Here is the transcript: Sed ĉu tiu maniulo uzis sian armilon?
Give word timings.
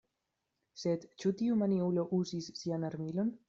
Sed 0.83 1.05
ĉu 1.23 1.33
tiu 1.43 1.59
maniulo 1.61 2.09
uzis 2.23 2.51
sian 2.65 2.93
armilon? 2.95 3.35